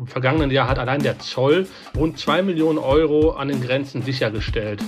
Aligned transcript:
Im 0.00 0.08
vergangenen 0.08 0.50
Jahr 0.50 0.66
hat 0.66 0.80
allein 0.80 1.04
der 1.04 1.20
Zoll 1.20 1.68
rund 1.96 2.18
2 2.18 2.42
Millionen 2.42 2.78
Euro 2.78 3.30
an 3.30 3.46
den 3.46 3.62
Grenzen 3.62 4.02
sichergestellt. 4.02 4.82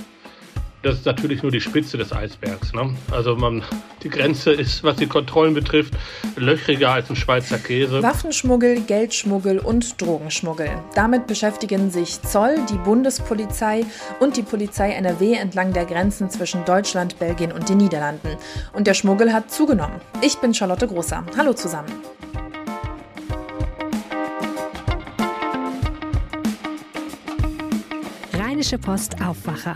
Das 0.83 0.95
ist 0.95 1.05
natürlich 1.05 1.41
nur 1.41 1.51
die 1.51 1.61
Spitze 1.61 1.97
des 1.97 2.11
Eisbergs. 2.11 2.73
Ne? 2.73 2.93
Also 3.09 3.37
man, 3.37 3.63
die 4.03 4.09
Grenze 4.09 4.51
ist, 4.51 4.83
was 4.83 4.97
die 4.97 5.07
Kontrollen 5.07 5.53
betrifft, 5.53 5.93
löchriger 6.35 6.91
als 6.91 7.09
ein 7.09 7.15
Schweizer 7.15 7.57
Käse. 7.57 8.03
Waffenschmuggel, 8.03 8.81
Geldschmuggel 8.81 9.59
und 9.59 9.99
Drogenschmuggel. 10.01 10.69
Damit 10.93 11.25
beschäftigen 11.25 11.89
sich 11.89 12.21
Zoll, 12.21 12.57
die 12.69 12.77
Bundespolizei 12.77 13.85
und 14.19 14.35
die 14.35 14.43
Polizei 14.43 14.91
NRW 14.91 15.35
entlang 15.35 15.71
der 15.71 15.85
Grenzen 15.85 16.29
zwischen 16.29 16.65
Deutschland, 16.65 17.17
Belgien 17.17 17.53
und 17.53 17.69
den 17.69 17.77
Niederlanden. 17.77 18.35
Und 18.73 18.87
der 18.87 18.93
Schmuggel 18.93 19.31
hat 19.31 19.49
zugenommen. 19.51 20.01
Ich 20.21 20.37
bin 20.37 20.53
Charlotte 20.53 20.85
Großer. 20.85 21.23
Hallo 21.37 21.53
zusammen. 21.53 22.16
Rheinische 28.57 28.79
Post 28.79 29.21
Aufwacher. 29.21 29.75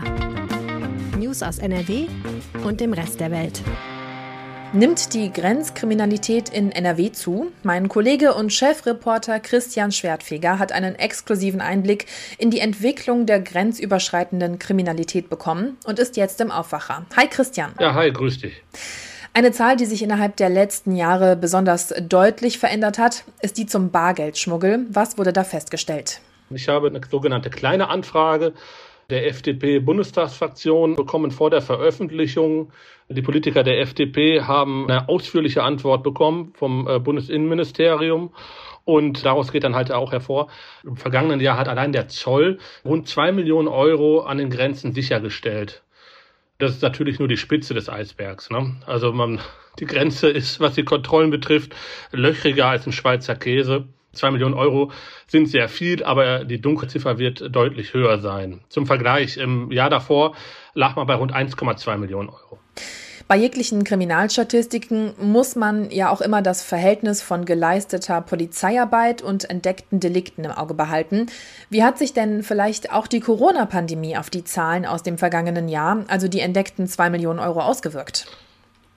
News 1.16 1.40
aus 1.44 1.58
NRW 1.58 2.08
und 2.64 2.80
dem 2.80 2.92
Rest 2.92 3.20
der 3.20 3.30
Welt. 3.30 3.62
Nimmt 4.72 5.14
die 5.14 5.32
Grenzkriminalität 5.32 6.48
in 6.48 6.72
NRW 6.72 7.12
zu? 7.12 7.52
Mein 7.62 7.88
Kollege 7.88 8.34
und 8.34 8.52
Chefreporter 8.52 9.38
Christian 9.38 9.92
Schwertfeger 9.92 10.58
hat 10.58 10.72
einen 10.72 10.96
exklusiven 10.96 11.60
Einblick 11.60 12.06
in 12.38 12.50
die 12.50 12.58
Entwicklung 12.58 13.24
der 13.24 13.38
grenzüberschreitenden 13.38 14.58
Kriminalität 14.58 15.30
bekommen 15.30 15.76
und 15.84 16.00
ist 16.00 16.16
jetzt 16.16 16.40
im 16.40 16.50
Aufwacher. 16.50 17.06
Hi 17.16 17.28
Christian. 17.28 17.74
Ja, 17.78 17.94
hi, 17.94 18.10
grüß 18.10 18.40
dich. 18.40 18.64
Eine 19.32 19.52
Zahl, 19.52 19.76
die 19.76 19.86
sich 19.86 20.02
innerhalb 20.02 20.34
der 20.38 20.48
letzten 20.48 20.96
Jahre 20.96 21.36
besonders 21.36 21.94
deutlich 22.00 22.58
verändert 22.58 22.98
hat, 22.98 23.22
ist 23.42 23.58
die 23.58 23.66
zum 23.66 23.92
Bargeldschmuggel. 23.92 24.86
Was 24.90 25.18
wurde 25.18 25.32
da 25.32 25.44
festgestellt? 25.44 26.20
Ich 26.54 26.68
habe 26.68 26.88
eine 26.88 27.00
sogenannte 27.08 27.50
kleine 27.50 27.88
Anfrage 27.88 28.52
der 29.10 29.26
FDP-Bundestagsfraktion 29.26 30.96
bekommen 30.96 31.30
vor 31.30 31.50
der 31.50 31.60
Veröffentlichung. 31.60 32.72
Die 33.08 33.22
Politiker 33.22 33.62
der 33.62 33.80
FDP 33.80 34.42
haben 34.42 34.88
eine 34.88 35.08
ausführliche 35.08 35.62
Antwort 35.62 36.02
bekommen 36.02 36.52
vom 36.54 36.88
äh, 36.88 36.98
Bundesinnenministerium. 36.98 38.32
Und 38.84 39.24
daraus 39.24 39.52
geht 39.52 39.64
dann 39.64 39.76
halt 39.76 39.92
auch 39.92 40.12
hervor, 40.12 40.48
im 40.82 40.96
vergangenen 40.96 41.40
Jahr 41.40 41.56
hat 41.56 41.68
allein 41.68 41.92
der 41.92 42.08
Zoll 42.08 42.58
rund 42.84 43.06
zwei 43.06 43.30
Millionen 43.30 43.68
Euro 43.68 44.20
an 44.20 44.38
den 44.38 44.50
Grenzen 44.50 44.92
sichergestellt. 44.92 45.82
Das 46.58 46.72
ist 46.72 46.82
natürlich 46.82 47.18
nur 47.18 47.28
die 47.28 47.36
Spitze 47.36 47.74
des 47.74 47.88
Eisbergs. 47.88 48.50
Ne? 48.50 48.76
Also 48.86 49.12
man, 49.12 49.40
die 49.78 49.84
Grenze 49.84 50.28
ist, 50.28 50.58
was 50.58 50.74
die 50.74 50.84
Kontrollen 50.84 51.30
betrifft, 51.30 51.74
löchriger 52.12 52.66
als 52.66 52.86
ein 52.86 52.92
Schweizer 52.92 53.34
Käse. 53.36 53.88
Zwei 54.12 54.30
Millionen 54.30 54.54
Euro 54.54 54.90
sind 55.26 55.46
sehr 55.46 55.68
viel, 55.68 56.04
aber 56.04 56.44
die 56.44 56.60
Dunkelziffer 56.60 57.18
wird 57.18 57.54
deutlich 57.54 57.94
höher 57.94 58.18
sein. 58.18 58.60
Zum 58.68 58.86
Vergleich, 58.86 59.38
im 59.38 59.72
Jahr 59.72 59.88
davor 59.88 60.34
lag 60.74 60.96
man 60.96 61.06
bei 61.06 61.14
rund 61.14 61.34
1,2 61.34 61.96
Millionen 61.96 62.28
Euro. 62.28 62.58
Bei 63.28 63.36
jeglichen 63.36 63.84
Kriminalstatistiken 63.84 65.14
muss 65.18 65.56
man 65.56 65.90
ja 65.90 66.10
auch 66.10 66.20
immer 66.20 66.42
das 66.42 66.62
Verhältnis 66.62 67.22
von 67.22 67.46
geleisteter 67.46 68.20
Polizeiarbeit 68.20 69.22
und 69.22 69.48
entdeckten 69.48 70.00
Delikten 70.00 70.44
im 70.44 70.50
Auge 70.50 70.74
behalten. 70.74 71.26
Wie 71.70 71.82
hat 71.82 71.96
sich 71.96 72.12
denn 72.12 72.42
vielleicht 72.42 72.92
auch 72.92 73.06
die 73.06 73.20
Corona-Pandemie 73.20 74.18
auf 74.18 74.28
die 74.28 74.44
Zahlen 74.44 74.84
aus 74.84 75.02
dem 75.02 75.16
vergangenen 75.16 75.68
Jahr, 75.68 76.04
also 76.08 76.28
die 76.28 76.40
entdeckten 76.40 76.86
zwei 76.88 77.08
Millionen 77.08 77.38
Euro, 77.38 77.60
ausgewirkt? 77.60 78.26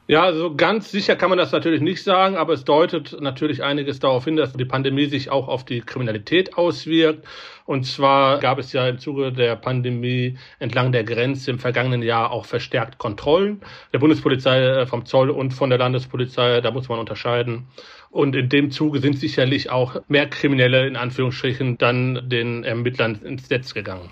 Ja, 0.07 0.21
also 0.21 0.55
ganz 0.55 0.91
sicher 0.91 1.15
kann 1.15 1.29
man 1.29 1.39
das 1.39 1.51
natürlich 1.51 1.81
nicht 1.81 2.03
sagen, 2.03 2.35
aber 2.35 2.53
es 2.53 2.63
deutet 2.63 3.19
natürlich 3.21 3.63
einiges 3.63 3.97
darauf 3.97 4.25
hin, 4.25 4.35
dass 4.35 4.53
die 4.53 4.65
Pandemie 4.65 5.07
sich 5.07 5.31
auch 5.31 5.47
auf 5.47 5.65
die 5.65 5.81
Kriminalität 5.81 6.59
auswirkt. 6.59 7.25
Und 7.65 7.87
zwar 7.87 8.39
gab 8.39 8.59
es 8.59 8.71
ja 8.71 8.87
im 8.87 8.99
Zuge 8.99 9.33
der 9.33 9.55
Pandemie 9.55 10.37
entlang 10.59 10.91
der 10.91 11.03
Grenze 11.03 11.49
im 11.49 11.57
vergangenen 11.57 12.03
Jahr 12.03 12.29
auch 12.29 12.45
verstärkt 12.45 12.99
Kontrollen 12.99 13.61
der 13.93 13.97
Bundespolizei 13.97 14.59
äh, 14.59 14.85
vom 14.85 15.07
Zoll 15.07 15.31
und 15.31 15.55
von 15.55 15.71
der 15.71 15.79
Landespolizei. 15.79 16.61
Da 16.61 16.69
muss 16.69 16.87
man 16.87 16.99
unterscheiden. 16.99 17.65
Und 18.11 18.35
in 18.35 18.47
dem 18.47 18.69
Zuge 18.69 18.99
sind 18.99 19.17
sicherlich 19.17 19.71
auch 19.71 19.99
mehr 20.07 20.29
Kriminelle 20.29 20.85
in 20.85 20.97
Anführungsstrichen 20.97 21.79
dann 21.79 22.29
den 22.29 22.63
Ermittlern 22.63 23.21
ins 23.23 23.49
Netz 23.49 23.73
gegangen. 23.73 24.11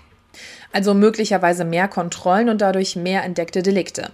Also 0.72 0.92
möglicherweise 0.92 1.64
mehr 1.64 1.86
Kontrollen 1.86 2.48
und 2.48 2.60
dadurch 2.60 2.96
mehr 2.96 3.22
entdeckte 3.22 3.62
Delikte. 3.62 4.10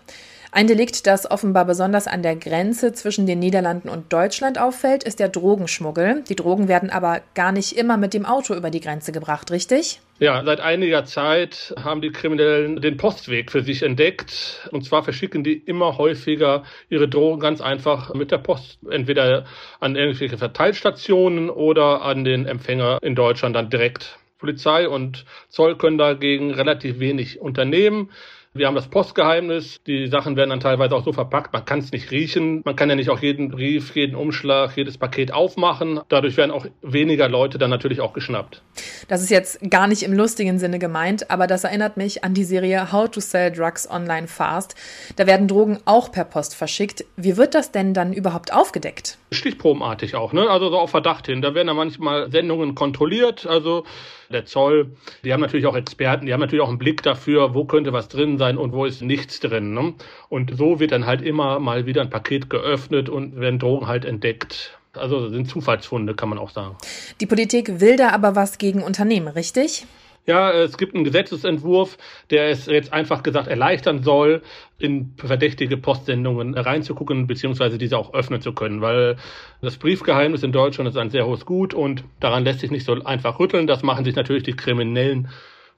Ein 0.53 0.66
Delikt, 0.66 1.06
das 1.06 1.31
offenbar 1.31 1.65
besonders 1.65 2.09
an 2.09 2.25
der 2.25 2.34
Grenze 2.34 2.93
zwischen 2.93 3.25
den 3.25 3.38
Niederlanden 3.38 3.88
und 3.88 4.12
Deutschland 4.12 4.61
auffällt, 4.61 5.05
ist 5.05 5.21
der 5.21 5.28
Drogenschmuggel. 5.28 6.25
Die 6.28 6.34
Drogen 6.34 6.66
werden 6.66 6.91
aber 6.91 7.21
gar 7.34 7.53
nicht 7.53 7.78
immer 7.78 7.97
mit 7.97 8.15
dem 8.15 8.27
Auto 8.27 8.55
über 8.55 8.71
die 8.71 8.81
Grenze 8.81 9.12
gebracht, 9.12 9.53
richtig? 9.53 10.00
Ja, 10.19 10.44
seit 10.44 10.61
einiger 10.61 11.05
Zeit 11.05 11.72
haben 11.81 12.00
die 12.00 12.11
Kriminellen 12.11 12.81
den 12.81 12.97
Postweg 12.97 13.53
für 13.53 13.62
sich 13.62 13.84
entdeckt. 13.84 14.69
Und 14.72 14.84
zwar 14.84 15.05
verschicken 15.05 15.44
die 15.44 15.55
immer 15.55 15.99
häufiger 15.99 16.65
ihre 16.88 17.09
Drogen 17.09 17.38
ganz 17.38 17.61
einfach 17.61 18.12
mit 18.15 18.32
der 18.32 18.38
Post. 18.38 18.81
Entweder 18.91 19.44
an 19.78 19.94
irgendwelche 19.94 20.37
Verteilstationen 20.37 21.49
oder 21.49 22.03
an 22.03 22.25
den 22.25 22.47
Empfänger 22.47 22.99
in 23.03 23.15
Deutschland 23.15 23.55
dann 23.55 23.71
direkt. 23.71 24.19
Polizei 24.38 24.88
und 24.88 25.27
Zoll 25.49 25.77
können 25.77 25.99
dagegen 25.99 26.50
relativ 26.50 26.99
wenig 26.99 27.41
unternehmen. 27.41 28.11
Wir 28.53 28.66
haben 28.66 28.75
das 28.75 28.88
Postgeheimnis. 28.88 29.81
Die 29.87 30.09
Sachen 30.09 30.34
werden 30.34 30.50
dann 30.50 30.59
teilweise 30.59 30.97
auch 30.97 31.05
so 31.05 31.12
verpackt, 31.12 31.53
man 31.53 31.65
kann 31.65 31.78
es 31.78 31.93
nicht 31.93 32.11
riechen. 32.11 32.62
Man 32.65 32.75
kann 32.75 32.91
ja 32.91 32.97
nicht 32.97 33.09
auch 33.09 33.21
jeden 33.21 33.49
Brief, 33.49 33.94
jeden 33.94 34.16
Umschlag, 34.16 34.77
jedes 34.77 34.99
Paket 34.99 35.33
aufmachen. 35.33 36.00
Dadurch 36.09 36.37
werden 36.37 36.50
auch 36.50 36.66
weniger 36.83 37.28
Leute 37.28 37.59
dann 37.59 37.71
natürlich 37.71 38.00
auch 38.00 38.12
geschnappt. 38.12 38.65
Das 39.06 39.22
ist 39.22 39.31
jetzt 39.31 39.71
gar 39.71 39.87
nicht 39.87 40.03
im 40.03 40.12
lustigen 40.12 40.59
Sinne 40.59 40.81
gemeint, 40.81 41.31
aber 41.31 41.47
das 41.47 41.62
erinnert 41.62 41.97
mich 41.97 42.25
an 42.25 42.34
die 42.34 42.43
Serie 42.43 42.91
How 42.91 43.09
to 43.09 43.21
Sell 43.21 43.53
Drugs 43.53 43.88
Online 43.88 44.27
Fast. 44.27 44.75
Da 45.15 45.28
werden 45.28 45.47
Drogen 45.47 45.78
auch 45.84 46.11
per 46.11 46.25
Post 46.25 46.56
verschickt. 46.56 47.05
Wie 47.17 47.37
wird 47.37 47.55
das 47.55 47.71
denn 47.71 47.94
dann 47.94 48.12
überhaupt 48.12 48.53
aufgedeckt? 48.53 49.19
Stichprobenartig 49.31 50.17
auch, 50.17 50.32
ne? 50.32 50.50
Also 50.50 50.71
so 50.71 50.78
auf 50.81 50.91
Verdacht 50.91 51.27
hin. 51.27 51.41
Da 51.41 51.55
werden 51.55 51.69
dann 51.69 51.77
manchmal 51.77 52.32
Sendungen 52.32 52.75
kontrolliert. 52.75 53.47
Also 53.47 53.84
der 54.31 54.47
Zoll, 54.47 54.93
die 55.25 55.33
haben 55.33 55.41
natürlich 55.41 55.67
auch 55.67 55.77
Experten, 55.77 56.27
die 56.27 56.33
haben 56.33 56.41
natürlich 56.41 56.63
auch 56.63 56.69
einen 56.69 56.79
Blick 56.79 57.03
dafür, 57.03 57.55
wo 57.55 57.65
könnte 57.65 57.93
was 57.93 58.09
drin 58.09 58.39
sein 58.39 58.57
und 58.57 58.73
wo 58.73 58.85
ist 58.85 59.03
nichts 59.03 59.41
drin. 59.41 59.75
Ne? 59.75 59.95
Und 60.29 60.57
so 60.57 60.81
wird 60.81 60.93
dann 60.93 61.07
halt 61.07 61.23
immer 61.23 61.59
mal 61.59 61.87
wieder 61.87 62.03
ein 62.03 62.11
Paket 62.11 62.49
geöffnet 62.49 63.09
und 63.09 63.41
werden 63.41 63.59
Drogen 63.59 63.87
halt 63.87 64.05
entdeckt. 64.05 64.79
Also 64.93 65.29
sind 65.29 65.49
Zufallsfunde, 65.49 66.15
kann 66.15 66.29
man 66.29 66.39
auch 66.39 66.51
sagen. 66.51 66.77
Die 67.21 67.27
Politik 67.27 67.81
will 67.81 67.97
da 67.97 68.11
aber 68.11 68.35
was 68.35 68.59
gegen 68.59 68.83
Unternehmen, 68.83 69.29
richtig? 69.29 69.87
Ja, 70.31 70.53
es 70.53 70.79
gibt 70.79 70.95
einen 70.95 71.03
Gesetzesentwurf, 71.03 71.99
der 72.31 72.51
es 72.51 72.67
jetzt 72.67 72.93
einfach 72.93 73.25
gesagt 73.25 73.49
erleichtern 73.49 74.05
soll, 74.05 74.43
in 74.79 75.13
verdächtige 75.17 75.77
Postsendungen 75.77 76.57
reinzugucken, 76.57 77.27
beziehungsweise 77.27 77.79
diese 77.79 77.99
auch 77.99 78.15
öffnen 78.15 78.41
zu 78.41 78.53
können, 78.53 78.81
weil 78.81 79.17
das 79.61 79.77
Briefgeheimnis 79.77 80.45
in 80.45 80.53
Deutschland 80.53 80.89
ist 80.89 80.97
ein 80.97 81.11
sehr 81.11 81.27
hohes 81.27 81.45
Gut 81.47 81.75
und 81.75 82.05
daran 82.21 82.45
lässt 82.45 82.61
sich 82.61 82.71
nicht 82.71 82.85
so 82.85 82.93
einfach 82.93 83.41
rütteln. 83.41 83.67
Das 83.67 83.83
machen 83.83 84.05
sich 84.05 84.15
natürlich 84.15 84.45
die 84.45 84.55
Kriminellen 84.55 85.31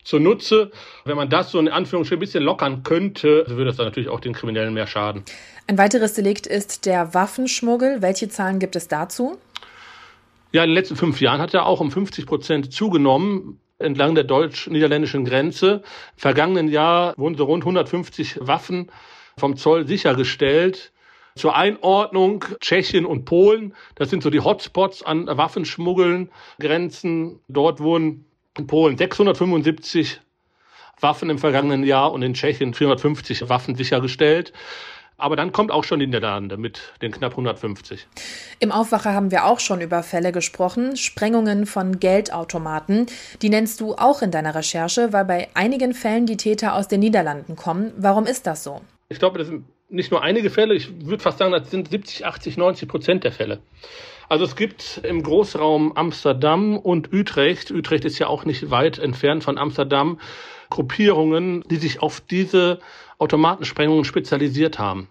zunutze. 0.04 0.70
Wenn 1.06 1.16
man 1.16 1.30
das 1.30 1.50
so 1.50 1.58
in 1.58 1.70
Anführungsstrichen 1.70 2.18
ein 2.18 2.20
bisschen 2.20 2.44
lockern 2.44 2.82
könnte, 2.82 3.46
würde 3.48 3.64
das 3.64 3.76
dann 3.76 3.86
natürlich 3.86 4.10
auch 4.10 4.20
den 4.20 4.34
Kriminellen 4.34 4.74
mehr 4.74 4.86
schaden. 4.86 5.22
Ein 5.66 5.78
weiteres 5.78 6.12
Delikt 6.12 6.46
ist 6.46 6.84
der 6.84 7.14
Waffenschmuggel. 7.14 8.02
Welche 8.02 8.28
Zahlen 8.28 8.58
gibt 8.58 8.76
es 8.76 8.86
dazu? 8.86 9.38
Ja, 10.52 10.62
in 10.62 10.68
den 10.68 10.74
letzten 10.74 10.96
fünf 10.96 11.22
Jahren 11.22 11.40
hat 11.40 11.54
er 11.54 11.64
auch 11.64 11.80
um 11.80 11.90
50 11.90 12.26
Prozent 12.26 12.74
zugenommen 12.74 13.58
entlang 13.82 14.14
der 14.14 14.24
deutsch-niederländischen 14.24 15.24
Grenze. 15.24 15.82
Im 16.14 16.18
vergangenen 16.18 16.68
Jahr 16.68 17.14
wurden 17.16 17.36
so 17.36 17.44
rund 17.44 17.62
150 17.62 18.38
Waffen 18.40 18.90
vom 19.36 19.56
Zoll 19.56 19.86
sichergestellt. 19.86 20.92
Zur 21.34 21.56
Einordnung 21.56 22.44
Tschechien 22.60 23.06
und 23.06 23.24
Polen, 23.24 23.74
das 23.94 24.10
sind 24.10 24.22
so 24.22 24.28
die 24.28 24.40
Hotspots 24.40 25.02
an 25.02 25.26
Waffenschmuggeln, 25.26 26.30
Grenzen. 26.60 27.40
Dort 27.48 27.80
wurden 27.80 28.26
in 28.58 28.66
Polen 28.66 28.98
675 28.98 30.20
Waffen 31.00 31.30
im 31.30 31.38
vergangenen 31.38 31.84
Jahr 31.84 32.12
und 32.12 32.22
in 32.22 32.34
Tschechien 32.34 32.74
450 32.74 33.48
Waffen 33.48 33.74
sichergestellt. 33.74 34.52
Aber 35.16 35.36
dann 35.36 35.52
kommt 35.52 35.70
auch 35.70 35.84
schon 35.84 36.00
die 36.00 36.06
Niederlande 36.06 36.56
mit 36.56 36.92
den 37.00 37.12
knapp 37.12 37.32
150. 37.32 38.06
Im 38.58 38.72
Aufwacher 38.72 39.14
haben 39.14 39.30
wir 39.30 39.44
auch 39.44 39.60
schon 39.60 39.80
über 39.80 40.02
Fälle 40.02 40.32
gesprochen, 40.32 40.96
Sprengungen 40.96 41.66
von 41.66 42.00
Geldautomaten. 42.00 43.06
Die 43.40 43.48
nennst 43.48 43.80
du 43.80 43.94
auch 43.94 44.22
in 44.22 44.30
deiner 44.30 44.54
Recherche, 44.54 45.12
weil 45.12 45.24
bei 45.24 45.48
einigen 45.54 45.94
Fällen 45.94 46.26
die 46.26 46.36
Täter 46.36 46.74
aus 46.74 46.88
den 46.88 47.00
Niederlanden 47.00 47.56
kommen. 47.56 47.92
Warum 47.96 48.26
ist 48.26 48.46
das 48.46 48.64
so? 48.64 48.80
Ich 49.08 49.18
glaube, 49.18 49.38
das 49.38 49.48
sind 49.48 49.64
nicht 49.92 50.10
nur 50.10 50.22
einige 50.22 50.50
Fälle, 50.50 50.74
ich 50.74 51.06
würde 51.06 51.22
fast 51.22 51.38
sagen, 51.38 51.52
das 51.52 51.70
sind 51.70 51.90
70, 51.90 52.26
80, 52.26 52.56
90 52.56 52.88
Prozent 52.88 53.24
der 53.24 53.32
Fälle. 53.32 53.60
Also 54.28 54.44
es 54.44 54.56
gibt 54.56 55.00
im 55.02 55.22
Großraum 55.22 55.92
Amsterdam 55.94 56.78
und 56.78 57.12
Utrecht, 57.12 57.70
Utrecht 57.70 58.06
ist 58.06 58.18
ja 58.18 58.28
auch 58.28 58.46
nicht 58.46 58.70
weit 58.70 58.98
entfernt 58.98 59.44
von 59.44 59.58
Amsterdam, 59.58 60.18
Gruppierungen, 60.70 61.62
die 61.68 61.76
sich 61.76 62.00
auf 62.00 62.22
diese 62.22 62.78
Automatensprengungen 63.22 64.04
spezialisiert 64.04 64.78
haben. 64.78 65.08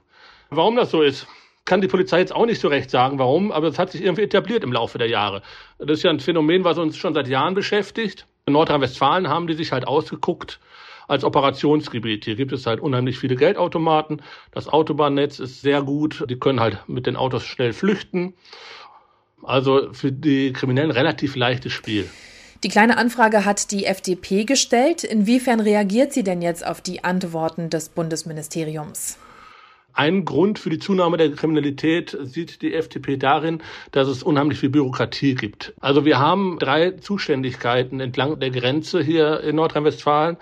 Warum 0.50 0.76
das 0.76 0.92
so 0.92 1.02
ist, 1.02 1.28
kann 1.64 1.82
die 1.82 1.88
Polizei 1.88 2.20
jetzt 2.20 2.36
auch 2.36 2.46
nicht 2.46 2.60
so 2.60 2.68
recht 2.68 2.90
sagen, 2.90 3.20
warum, 3.20 3.52
aber 3.52 3.68
es 3.68 3.80
hat 3.80 3.92
sich 3.92 4.04
irgendwie 4.04 4.24
etabliert 4.24 4.64
im 4.64 4.74
Laufe 4.74 4.98
der 4.98 5.08
Jahre. 5.08 5.42
Das 5.80 6.00
ist 6.00 6.04
ja 6.04 6.10
ein 6.10 6.20
Phänomen, 6.20 6.66
was 6.66 6.78
uns 6.78 6.98
schon 6.98 7.14
seit 7.14 7.28
Jahren 7.28 7.54
beschäftigt. 7.54 8.28
In 8.46 8.54
Nordrhein-Westfalen 8.54 9.30
haben 9.30 9.48
die 9.48 9.54
sich 9.54 9.72
halt 9.72 9.88
ausgeguckt 9.88 10.60
als 11.08 11.24
Operationsgebiet. 11.24 12.26
Hier 12.26 12.36
gibt 12.36 12.52
es 12.52 12.66
halt 12.66 12.82
unheimlich 12.82 13.18
viele 13.18 13.36
Geldautomaten. 13.36 14.22
Das 14.52 14.68
Autobahnnetz 14.68 15.40
ist 15.40 15.62
sehr 15.62 15.82
gut. 15.82 16.26
Die 16.30 16.40
können 16.40 16.60
halt 16.60 16.80
mit 16.88 17.06
den 17.06 17.16
Autos 17.16 17.46
schnell 17.46 17.72
flüchten. 17.72 18.34
Also 19.44 19.94
für 19.94 20.12
die 20.12 20.54
Kriminellen 20.54 20.92
relativ 20.92 21.36
leichtes 21.36 21.72
Spiel. 21.74 22.10
Die 22.64 22.70
kleine 22.70 22.98
Anfrage 22.98 23.44
hat 23.44 23.72
die 23.72 23.86
FDP 23.86 24.46
gestellt. 24.46 25.04
Inwiefern 25.04 25.60
reagiert 25.60 26.14
sie 26.14 26.24
denn 26.24 26.44
jetzt 26.44 26.64
auf 26.64 26.80
die 26.80 27.04
Antworten 27.04 27.72
des 27.72 27.90
Bundesministeriums? 27.90 29.18
Ein 29.94 30.26
Grund 30.26 30.60
für 30.60 30.70
die 30.70 30.78
Zunahme 30.78 31.18
der 31.18 31.32
Kriminalität 31.32 32.16
sieht 32.22 32.62
die 32.62 32.76
FDP 32.76 33.18
darin, 33.18 33.64
dass 33.92 34.08
es 34.08 34.22
unheimlich 34.22 34.60
viel 34.60 34.70
Bürokratie 34.70 35.34
gibt. 35.34 35.74
Also 35.82 36.06
wir 36.06 36.20
haben 36.20 36.60
drei 36.60 36.92
Zuständigkeiten 36.92 38.00
entlang 38.00 38.40
der 38.40 38.52
Grenze 38.52 39.02
hier 39.02 39.42
in 39.42 39.56
Nordrhein-Westfalen. 39.56 40.38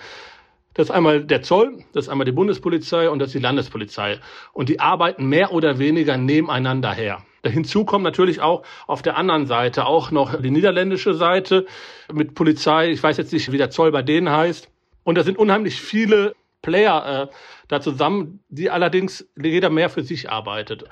Das 0.73 0.89
ist 0.89 0.91
einmal 0.91 1.23
der 1.23 1.41
Zoll, 1.41 1.83
das 1.93 2.05
ist 2.05 2.09
einmal 2.09 2.25
die 2.25 2.33
Bundespolizei 2.33 3.09
und 3.09 3.19
das 3.19 3.29
ist 3.29 3.35
die 3.35 3.39
Landespolizei. 3.39 4.19
Und 4.51 4.67
die 4.67 4.81
arbeiten 4.81 5.25
mehr 5.25 5.53
oder 5.53 5.79
weniger 5.79 6.17
nebeneinander 6.17 6.93
her. 6.93 7.23
Hinzu 7.43 7.85
kommt 7.85 8.03
natürlich 8.03 8.41
auch 8.41 8.63
auf 8.87 9.01
der 9.01 9.17
anderen 9.17 9.45
Seite 9.45 9.85
auch 9.85 10.11
noch 10.11 10.41
die 10.41 10.51
niederländische 10.51 11.13
Seite 11.13 11.65
mit 12.11 12.35
Polizei. 12.35 12.89
Ich 12.91 13.01
weiß 13.01 13.17
jetzt 13.17 13.33
nicht, 13.33 13.51
wie 13.51 13.57
der 13.57 13.69
Zoll 13.69 13.91
bei 13.91 14.01
denen 14.01 14.29
heißt. 14.29 14.69
Und 15.03 15.15
da 15.15 15.23
sind 15.23 15.37
unheimlich 15.37 15.81
viele 15.81 16.35
Player 16.61 17.29
äh, 17.29 17.33
da 17.67 17.81
zusammen, 17.81 18.41
die 18.49 18.69
allerdings 18.69 19.25
jeder 19.41 19.69
mehr 19.69 19.89
für 19.89 20.03
sich 20.03 20.29
arbeitet. 20.29 20.83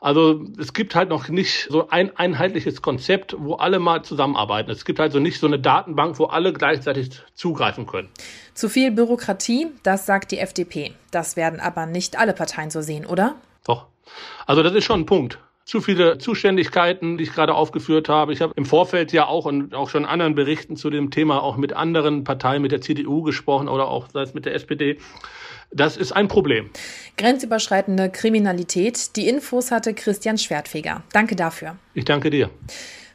Also 0.00 0.44
es 0.58 0.74
gibt 0.74 0.94
halt 0.94 1.08
noch 1.08 1.28
nicht 1.28 1.66
so 1.70 1.88
ein 1.88 2.16
einheitliches 2.16 2.82
Konzept, 2.82 3.34
wo 3.36 3.54
alle 3.54 3.80
mal 3.80 4.04
zusammenarbeiten. 4.04 4.70
Es 4.70 4.84
gibt 4.84 5.00
halt 5.00 5.10
so 5.10 5.18
nicht 5.18 5.40
so 5.40 5.48
eine 5.48 5.58
Datenbank, 5.58 6.20
wo 6.20 6.26
alle 6.26 6.52
gleichzeitig 6.52 7.10
zugreifen 7.34 7.86
können. 7.86 8.08
Zu 8.54 8.68
viel 8.68 8.92
Bürokratie, 8.92 9.68
das 9.82 10.06
sagt 10.06 10.30
die 10.30 10.38
FDP. 10.38 10.92
Das 11.10 11.34
werden 11.34 11.58
aber 11.58 11.86
nicht 11.86 12.16
alle 12.16 12.32
Parteien 12.32 12.70
so 12.70 12.80
sehen, 12.80 13.06
oder? 13.06 13.34
Doch. 13.66 13.86
Also 14.46 14.62
das 14.62 14.72
ist 14.74 14.84
schon 14.84 15.00
ein 15.00 15.06
Punkt 15.06 15.40
zu 15.68 15.82
viele 15.82 16.16
Zuständigkeiten, 16.16 17.18
die 17.18 17.24
ich 17.24 17.32
gerade 17.34 17.52
aufgeführt 17.52 18.08
habe. 18.08 18.32
Ich 18.32 18.40
habe 18.40 18.54
im 18.56 18.64
Vorfeld 18.64 19.12
ja 19.12 19.26
auch 19.26 19.44
und 19.44 19.74
auch 19.74 19.90
schon 19.90 20.06
anderen 20.06 20.34
Berichten 20.34 20.76
zu 20.76 20.88
dem 20.88 21.10
Thema 21.10 21.42
auch 21.42 21.58
mit 21.58 21.74
anderen 21.74 22.24
Parteien, 22.24 22.62
mit 22.62 22.72
der 22.72 22.80
CDU 22.80 23.22
gesprochen 23.22 23.68
oder 23.68 23.86
auch 23.86 24.08
sei 24.10 24.22
es 24.22 24.32
mit 24.32 24.46
der 24.46 24.54
SPD. 24.54 24.96
Das 25.70 25.98
ist 25.98 26.12
ein 26.12 26.26
Problem. 26.26 26.70
Grenzüberschreitende 27.18 28.08
Kriminalität. 28.08 29.14
Die 29.16 29.28
Infos 29.28 29.70
hatte 29.70 29.92
Christian 29.92 30.38
Schwertfeger. 30.38 31.02
Danke 31.12 31.36
dafür. 31.36 31.76
Ich 31.92 32.06
danke 32.06 32.30
dir. 32.30 32.48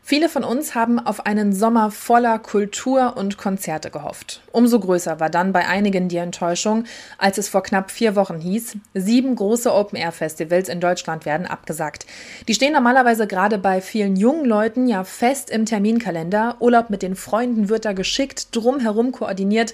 Viele 0.06 0.28
von 0.28 0.44
uns 0.44 0.76
haben 0.76 1.00
auf 1.00 1.26
einen 1.26 1.54
Sommer 1.54 1.90
voller 1.90 2.38
Kultur 2.38 3.16
und 3.16 3.38
Konzerte 3.38 3.90
gehofft. 3.90 4.42
Umso 4.52 4.82
größer 4.82 5.22
war 5.22 5.30
dann 5.30 5.54
bei 5.54 5.66
einigen 5.66 6.10
die 6.10 6.18
Enttäuschung, 6.18 6.84
als 7.18 7.38
es 7.38 7.48
vor 7.48 7.64
knapp 7.64 7.90
vier 7.90 8.18
Wochen 8.18 8.38
hieß, 8.42 8.76
sieben 8.94 9.34
große 9.34 9.74
Open-Air-Festivals 9.74 10.68
in 10.68 10.82
Deutschland 10.82 11.26
werden 11.26 11.48
abgesagt. 11.48 12.06
Die 12.50 12.54
stehen 12.54 12.74
normalerweise 12.74 13.28
gerade 13.28 13.58
bei 13.58 13.80
vielen 13.80 14.18
jungen 14.18 14.44
Leuten 14.44 14.88
ja 14.88 15.06
fest 15.06 15.50
im 15.50 15.66
Terminkalender. 15.66 16.58
Urlaub 16.60 16.90
mit 16.90 17.02
den 17.02 17.16
Freunden 17.16 17.70
wird 17.70 17.86
da 17.86 17.94
geschickt 17.94 18.54
drumherum 18.54 19.14
koordiniert. 19.14 19.74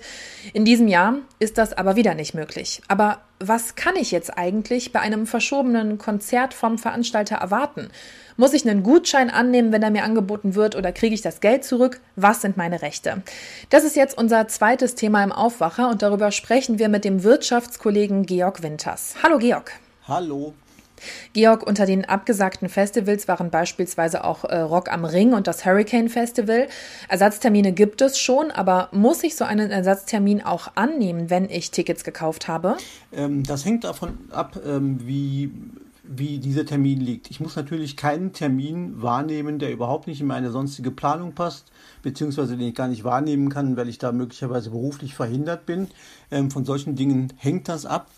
In 0.54 0.64
diesem 0.64 0.88
Jahr 0.88 1.16
ist 1.40 1.58
das 1.58 1.74
aber 1.74 1.96
wieder 1.96 2.14
nicht 2.14 2.36
möglich. 2.36 2.84
Aber 2.88 3.18
was 3.40 3.76
kann 3.76 3.96
ich 3.96 4.12
jetzt 4.12 4.38
eigentlich 4.38 4.92
bei 4.92 5.00
einem 5.00 5.26
verschobenen 5.26 5.98
Konzert 5.98 6.54
vom 6.54 6.78
Veranstalter 6.78 7.38
erwarten? 7.38 7.90
Muss 8.36 8.54
ich 8.54 8.68
einen 8.68 8.84
Gutschein 8.84 9.30
annehmen, 9.30 9.72
wenn 9.72 9.82
er 9.82 9.92
mir 9.92 10.04
angeboten 10.04 10.56
wird, 10.56 10.76
oder 10.76 10.92
kriege 10.92 11.16
ich 11.16 11.22
das 11.22 11.40
Geld 11.40 11.64
zurück? 11.64 12.00
Was 12.16 12.42
sind 12.42 12.58
meine 12.58 12.82
Rechte? 12.82 13.22
Das 13.70 13.84
ist 13.84 13.96
jetzt 13.96 14.18
unser 14.18 14.48
zweites 14.48 14.96
Thema 14.96 15.24
im 15.24 15.32
Aufwacher 15.32 15.90
und 15.90 16.02
darüber 16.02 16.32
sprechen 16.32 16.80
wir 16.80 16.90
mit 16.90 17.06
dem 17.06 17.24
Wirtschaftskollegen 17.24 18.26
Georg 18.26 18.62
Winters. 18.62 19.16
Hallo 19.24 19.38
Georg. 19.40 19.72
Hallo. 20.08 20.54
Georg, 21.34 21.66
unter 21.66 21.86
den 21.86 22.06
abgesagten 22.06 22.70
Festivals 22.70 23.28
waren 23.28 23.50
beispielsweise 23.50 24.24
auch 24.24 24.44
äh, 24.44 24.60
Rock 24.60 24.92
am 24.92 25.06
Ring 25.06 25.34
und 25.34 25.48
das 25.48 25.66
Hurricane 25.66 26.10
Festival. 26.10 26.68
Ersatztermine 27.08 27.72
gibt 27.72 28.02
es 28.02 28.20
schon, 28.20 28.52
aber 28.52 28.90
muss 28.92 29.24
ich 29.24 29.36
so 29.36 29.46
einen 29.46 29.72
Ersatztermin 29.72 30.44
auch 30.44 30.72
annehmen, 30.76 31.30
wenn 31.30 31.50
ich 31.50 31.72
Tickets 31.72 32.04
gekauft 32.04 32.48
habe? 32.48 32.78
Ähm, 33.12 33.44
das 33.44 33.66
hängt 33.66 33.84
davon 33.84 34.18
ab, 34.32 34.60
ähm, 34.66 35.00
wie 35.06 35.52
wie 36.12 36.40
dieser 36.40 36.66
Termin 36.66 37.00
liegt. 37.00 37.30
Ich 37.30 37.40
muss 37.40 37.56
natürlich 37.56 37.96
keinen 37.96 38.34
Termin 38.34 39.00
wahrnehmen, 39.00 39.60
der 39.60 39.72
überhaupt 39.72 40.08
nicht 40.08 40.22
in 40.22 40.26
meine 40.26 40.50
sonstige 40.50 40.90
Planung 40.90 41.34
passt, 41.34 41.72
beziehungsweise 42.02 42.58
den 42.58 42.70
ich 42.70 42.76
gar 42.76 42.88
nicht 42.88 43.04
wahrnehmen 43.04 43.50
kann, 43.50 43.78
weil 43.78 43.88
ich 43.88 44.00
da 44.00 44.12
möglicherweise 44.12 44.72
beruflich 44.72 45.14
verhindert 45.14 45.68
bin. 45.68 45.88
Ähm, 46.32 46.50
von 46.50 46.66
solchen 46.66 46.96
Dingen 46.96 47.32
hängt 47.38 47.70
das 47.70 47.86
ab. 47.86 48.10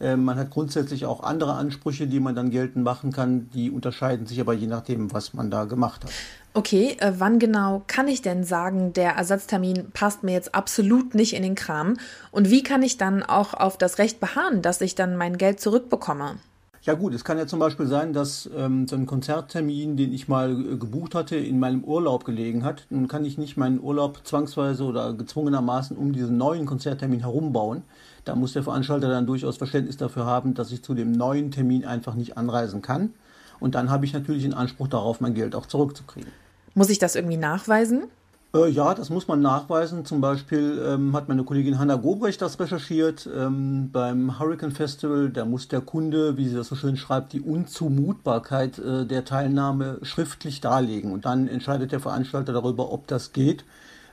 Ähm, 0.00 0.24
man 0.24 0.38
hat 0.38 0.50
grundsätzlich 0.50 1.04
auch 1.04 1.22
andere 1.22 1.54
Ansprüche, 1.54 2.06
die 2.06 2.20
man 2.20 2.34
dann 2.34 2.50
geltend 2.50 2.84
machen 2.84 3.12
kann. 3.12 3.50
Die 3.50 3.70
unterscheiden 3.70 4.26
sich 4.26 4.40
aber 4.40 4.54
je 4.54 4.66
nachdem, 4.66 5.12
was 5.12 5.34
man 5.34 5.50
da 5.50 5.64
gemacht 5.64 6.04
hat. 6.04 6.10
Okay, 6.54 6.96
äh, 7.00 7.12
wann 7.18 7.38
genau 7.38 7.82
kann 7.86 8.08
ich 8.08 8.22
denn 8.22 8.42
sagen, 8.42 8.92
der 8.92 9.12
Ersatztermin 9.12 9.90
passt 9.92 10.24
mir 10.24 10.32
jetzt 10.32 10.54
absolut 10.54 11.14
nicht 11.14 11.34
in 11.34 11.42
den 11.42 11.54
Kram? 11.54 11.96
Und 12.30 12.50
wie 12.50 12.62
kann 12.62 12.82
ich 12.82 12.96
dann 12.96 13.22
auch 13.22 13.54
auf 13.54 13.76
das 13.76 13.98
Recht 13.98 14.20
beharren, 14.20 14.62
dass 14.62 14.80
ich 14.80 14.94
dann 14.94 15.16
mein 15.16 15.36
Geld 15.36 15.60
zurückbekomme? 15.60 16.36
Ja 16.82 16.94
gut, 16.94 17.12
es 17.12 17.24
kann 17.24 17.36
ja 17.36 17.46
zum 17.46 17.58
Beispiel 17.58 17.86
sein, 17.86 18.14
dass 18.14 18.48
ähm, 18.56 18.88
so 18.88 18.96
ein 18.96 19.04
Konzerttermin, 19.04 19.98
den 19.98 20.14
ich 20.14 20.28
mal 20.28 20.52
äh, 20.52 20.76
gebucht 20.76 21.14
hatte, 21.14 21.36
in 21.36 21.58
meinem 21.58 21.84
Urlaub 21.84 22.24
gelegen 22.24 22.64
hat. 22.64 22.86
Nun 22.88 23.06
kann 23.06 23.24
ich 23.26 23.36
nicht 23.36 23.58
meinen 23.58 23.80
Urlaub 23.80 24.20
zwangsweise 24.24 24.84
oder 24.84 25.12
gezwungenermaßen 25.12 25.94
um 25.96 26.12
diesen 26.12 26.38
neuen 26.38 26.64
Konzerttermin 26.64 27.20
herumbauen. 27.20 27.82
Da 28.24 28.34
muss 28.34 28.54
der 28.54 28.62
Veranstalter 28.62 29.10
dann 29.10 29.26
durchaus 29.26 29.58
Verständnis 29.58 29.98
dafür 29.98 30.24
haben, 30.24 30.54
dass 30.54 30.72
ich 30.72 30.82
zu 30.82 30.94
dem 30.94 31.12
neuen 31.12 31.50
Termin 31.50 31.84
einfach 31.84 32.14
nicht 32.14 32.38
anreisen 32.38 32.80
kann. 32.80 33.12
Und 33.58 33.74
dann 33.74 33.90
habe 33.90 34.06
ich 34.06 34.14
natürlich 34.14 34.44
den 34.44 34.54
Anspruch 34.54 34.88
darauf, 34.88 35.20
mein 35.20 35.34
Geld 35.34 35.54
auch 35.54 35.66
zurückzukriegen. 35.66 36.32
Muss 36.74 36.88
ich 36.88 36.98
das 36.98 37.14
irgendwie 37.14 37.36
nachweisen? 37.36 38.04
Äh, 38.52 38.68
ja, 38.68 38.94
das 38.94 39.10
muss 39.10 39.28
man 39.28 39.40
nachweisen. 39.40 40.04
Zum 40.04 40.20
Beispiel 40.20 40.82
ähm, 40.84 41.14
hat 41.14 41.28
meine 41.28 41.44
Kollegin 41.44 41.78
Hanna 41.78 41.94
Gobrecht 41.96 42.42
das 42.42 42.58
recherchiert. 42.58 43.28
Ähm, 43.32 43.90
beim 43.92 44.40
Hurricane 44.40 44.72
Festival, 44.72 45.30
da 45.30 45.44
muss 45.44 45.68
der 45.68 45.80
Kunde, 45.80 46.36
wie 46.36 46.48
sie 46.48 46.56
das 46.56 46.68
so 46.68 46.74
schön 46.74 46.96
schreibt, 46.96 47.32
die 47.32 47.40
Unzumutbarkeit 47.40 48.78
äh, 48.78 49.06
der 49.06 49.24
Teilnahme 49.24 49.98
schriftlich 50.02 50.60
darlegen. 50.60 51.12
Und 51.12 51.26
dann 51.26 51.46
entscheidet 51.46 51.92
der 51.92 52.00
Veranstalter 52.00 52.52
darüber, 52.52 52.92
ob 52.92 53.06
das 53.06 53.32
geht 53.32 53.64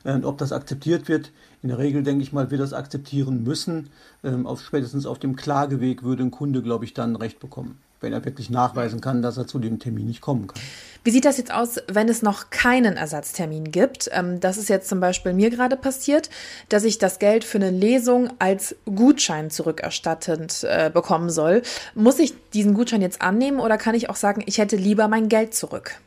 äh, 0.04 0.14
und 0.14 0.26
ob 0.26 0.38
das 0.38 0.52
akzeptiert 0.52 1.08
wird. 1.08 1.32
In 1.64 1.70
der 1.70 1.80
Regel, 1.80 2.04
denke 2.04 2.22
ich 2.22 2.32
mal, 2.32 2.52
wird 2.52 2.62
das 2.62 2.74
akzeptieren 2.74 3.44
müssen. 3.44 3.90
Ähm, 4.24 4.46
auf, 4.46 4.62
spätestens 4.62 5.08
auf 5.08 5.18
dem 5.18 5.36
Klageweg 5.36 6.04
würde 6.04 6.24
ein 6.24 6.32
Kunde, 6.32 6.62
glaube 6.62 6.86
ich, 6.86 6.94
dann 6.94 7.16
Recht 7.16 7.40
bekommen 7.40 7.80
wenn 8.02 8.14
er 8.14 8.24
wirklich 8.26 8.50
nachweisen 8.50 9.02
kann, 9.02 9.22
dass 9.22 9.38
er 9.38 9.48
zu 9.48 9.60
dem 9.60 9.80
Termin 9.80 10.08
nicht 10.08 10.22
kommen 10.22 10.48
kann. 10.48 10.62
Wie 11.04 11.12
sieht 11.12 11.26
das 11.26 11.38
jetzt 11.38 11.54
aus, 11.54 11.78
wenn 11.88 12.10
es 12.10 12.22
noch 12.22 12.50
keinen 12.50 12.98
Ersatztermin 12.98 13.72
gibt? 13.72 14.10
Ähm, 14.12 14.40
das 14.40 14.58
ist 14.58 14.68
jetzt 14.68 14.90
zum 14.90 15.00
Beispiel 15.00 15.34
mir 15.34 15.50
gerade 15.50 15.78
passiert, 15.78 16.30
dass 16.70 16.84
ich 16.84 16.98
das 16.98 17.20
Geld 17.20 17.44
für 17.44 17.58
eine 17.58 17.72
Lesung 17.72 18.30
als 18.40 18.76
Gutschein 18.86 19.50
zurückerstattend 19.50 20.66
äh, 20.66 20.92
bekommen 20.94 21.30
soll. 21.30 21.62
Muss 21.96 22.20
ich 22.20 22.34
diesen 22.54 22.74
Gutschein 22.74 23.02
jetzt 23.02 23.22
annehmen 23.22 23.60
oder 23.60 23.78
kann 23.78 23.96
ich 23.96 24.10
auch 24.10 24.16
sagen, 24.16 24.44
ich 24.46 24.58
hätte 24.58 24.76
lieber 24.76 25.08
mein 25.08 25.30
Geld 25.30 25.54
zurück? 25.54 26.00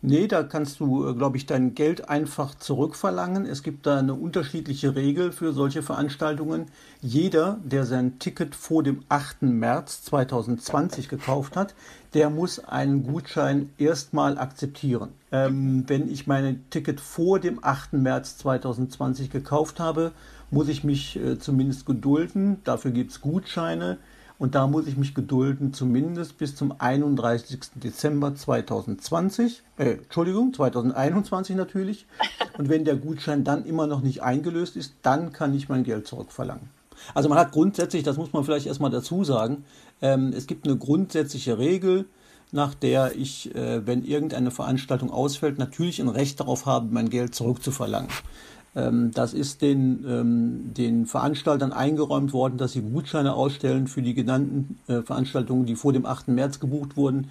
Nee, 0.00 0.28
da 0.28 0.44
kannst 0.44 0.78
du, 0.78 1.08
äh, 1.08 1.14
glaube 1.14 1.36
ich, 1.36 1.46
dein 1.46 1.74
Geld 1.74 2.08
einfach 2.08 2.54
zurückverlangen. 2.54 3.46
Es 3.46 3.64
gibt 3.64 3.84
da 3.84 3.98
eine 3.98 4.14
unterschiedliche 4.14 4.94
Regel 4.94 5.32
für 5.32 5.52
solche 5.52 5.82
Veranstaltungen. 5.82 6.66
Jeder, 7.00 7.58
der 7.64 7.84
sein 7.84 8.20
Ticket 8.20 8.54
vor 8.54 8.84
dem 8.84 9.02
8. 9.08 9.42
März 9.42 10.04
2020 10.04 11.08
gekauft 11.08 11.56
hat, 11.56 11.74
der 12.14 12.30
muss 12.30 12.60
einen 12.60 13.02
Gutschein 13.02 13.70
erstmal 13.76 14.38
akzeptieren. 14.38 15.10
Ähm, 15.32 15.82
wenn 15.88 16.08
ich 16.08 16.28
mein 16.28 16.64
Ticket 16.70 17.00
vor 17.00 17.40
dem 17.40 17.58
8. 17.64 17.94
März 17.94 18.38
2020 18.38 19.30
gekauft 19.30 19.80
habe, 19.80 20.12
muss 20.52 20.68
ich 20.68 20.84
mich 20.84 21.16
äh, 21.16 21.40
zumindest 21.40 21.86
gedulden. 21.86 22.58
Dafür 22.62 22.92
gibt 22.92 23.10
es 23.10 23.20
Gutscheine. 23.20 23.98
Und 24.38 24.54
da 24.54 24.68
muss 24.68 24.86
ich 24.86 24.96
mich 24.96 25.14
gedulden, 25.14 25.72
zumindest 25.72 26.38
bis 26.38 26.54
zum 26.54 26.72
31. 26.78 27.58
Dezember 27.74 28.34
2020. 28.34 29.62
Äh, 29.76 29.94
Entschuldigung, 29.94 30.54
2021 30.54 31.56
natürlich. 31.56 32.06
Und 32.56 32.68
wenn 32.68 32.84
der 32.84 32.96
Gutschein 32.96 33.42
dann 33.42 33.64
immer 33.64 33.88
noch 33.88 34.00
nicht 34.00 34.22
eingelöst 34.22 34.76
ist, 34.76 34.94
dann 35.02 35.32
kann 35.32 35.54
ich 35.54 35.68
mein 35.68 35.82
Geld 35.82 36.06
zurückverlangen. 36.06 36.70
Also 37.14 37.28
man 37.28 37.38
hat 37.38 37.52
grundsätzlich, 37.52 38.04
das 38.04 38.16
muss 38.16 38.32
man 38.32 38.44
vielleicht 38.44 38.66
erstmal 38.66 38.90
dazu 38.90 39.24
sagen, 39.24 39.64
ähm, 40.00 40.32
es 40.36 40.46
gibt 40.46 40.66
eine 40.66 40.76
grundsätzliche 40.76 41.58
Regel, 41.58 42.06
nach 42.50 42.74
der 42.74 43.16
ich, 43.16 43.54
äh, 43.54 43.86
wenn 43.86 44.04
irgendeine 44.04 44.50
Veranstaltung 44.50 45.10
ausfällt, 45.10 45.58
natürlich 45.58 46.00
ein 46.00 46.08
Recht 46.08 46.40
darauf 46.40 46.66
habe, 46.66 46.88
mein 46.90 47.10
Geld 47.10 47.34
zurückzuverlangen. 47.34 48.10
Ähm, 48.78 49.10
das 49.12 49.34
ist 49.34 49.62
den, 49.62 50.04
ähm, 50.08 50.74
den 50.74 51.06
Veranstaltern 51.06 51.72
eingeräumt 51.72 52.32
worden, 52.32 52.58
dass 52.58 52.72
sie 52.72 52.82
Gutscheine 52.82 53.34
ausstellen 53.34 53.86
für 53.88 54.02
die 54.02 54.14
genannten 54.14 54.78
äh, 54.86 55.02
Veranstaltungen, 55.02 55.66
die 55.66 55.74
vor 55.74 55.92
dem 55.92 56.06
8. 56.06 56.28
März 56.28 56.60
gebucht 56.60 56.96
wurden, 56.96 57.30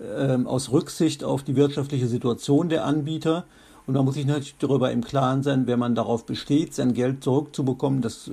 ähm, 0.00 0.46
aus 0.46 0.72
Rücksicht 0.72 1.24
auf 1.24 1.42
die 1.42 1.56
wirtschaftliche 1.56 2.08
Situation 2.08 2.68
der 2.68 2.84
Anbieter. 2.84 3.44
Und 3.86 3.94
man 3.94 4.04
muss 4.04 4.14
sich 4.14 4.26
natürlich 4.26 4.56
darüber 4.58 4.90
im 4.90 5.02
Klaren 5.02 5.42
sein, 5.42 5.66
wenn 5.66 5.78
man 5.78 5.94
darauf 5.94 6.26
besteht, 6.26 6.74
sein 6.74 6.92
Geld 6.92 7.24
zurückzubekommen, 7.24 8.02
das 8.02 8.30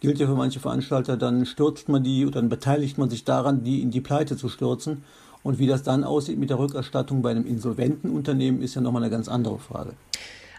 gilt 0.00 0.18
ja 0.18 0.26
für 0.26 0.34
manche 0.34 0.58
Veranstalter, 0.58 1.16
dann 1.16 1.46
stürzt 1.46 1.88
man 1.88 2.02
die 2.02 2.26
oder 2.26 2.40
dann 2.40 2.48
beteiligt 2.48 2.98
man 2.98 3.08
sich 3.08 3.22
daran, 3.22 3.62
die 3.62 3.80
in 3.80 3.92
die 3.92 4.00
Pleite 4.00 4.36
zu 4.36 4.48
stürzen. 4.48 5.04
Und 5.44 5.60
wie 5.60 5.68
das 5.68 5.84
dann 5.84 6.02
aussieht 6.02 6.36
mit 6.36 6.50
der 6.50 6.58
Rückerstattung 6.58 7.22
bei 7.22 7.30
einem 7.30 7.46
insolventen 7.46 8.10
Unternehmen, 8.10 8.60
ist 8.60 8.74
ja 8.74 8.80
nochmal 8.80 9.04
eine 9.04 9.10
ganz 9.12 9.28
andere 9.28 9.60
Frage. 9.60 9.92